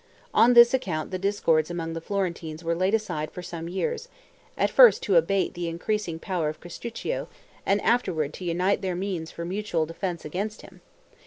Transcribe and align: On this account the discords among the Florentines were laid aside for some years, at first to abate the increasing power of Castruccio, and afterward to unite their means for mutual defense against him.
On 0.33 0.55
this 0.55 0.73
account 0.73 1.11
the 1.11 1.19
discords 1.19 1.69
among 1.69 1.93
the 1.93 2.01
Florentines 2.01 2.63
were 2.63 2.73
laid 2.73 2.95
aside 2.95 3.29
for 3.29 3.43
some 3.43 3.69
years, 3.69 4.07
at 4.57 4.71
first 4.71 5.03
to 5.03 5.15
abate 5.15 5.53
the 5.53 5.67
increasing 5.67 6.17
power 6.17 6.49
of 6.49 6.59
Castruccio, 6.59 7.27
and 7.67 7.79
afterward 7.83 8.33
to 8.33 8.43
unite 8.45 8.81
their 8.81 8.95
means 8.95 9.29
for 9.29 9.45
mutual 9.45 9.85
defense 9.85 10.25
against 10.25 10.63
him. 10.63 10.81